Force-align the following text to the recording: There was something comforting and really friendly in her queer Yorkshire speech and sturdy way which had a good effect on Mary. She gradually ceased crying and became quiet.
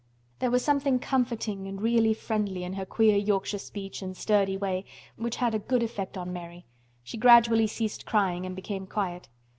There 0.39 0.49
was 0.49 0.65
something 0.65 0.97
comforting 0.97 1.67
and 1.67 1.79
really 1.79 2.15
friendly 2.15 2.63
in 2.63 2.73
her 2.73 2.87
queer 2.87 3.17
Yorkshire 3.17 3.59
speech 3.59 4.01
and 4.01 4.17
sturdy 4.17 4.57
way 4.57 4.83
which 5.15 5.35
had 5.35 5.53
a 5.53 5.59
good 5.59 5.83
effect 5.83 6.17
on 6.17 6.33
Mary. 6.33 6.65
She 7.03 7.17
gradually 7.17 7.67
ceased 7.67 8.03
crying 8.07 8.43
and 8.43 8.55
became 8.55 8.87
quiet. 8.87 9.29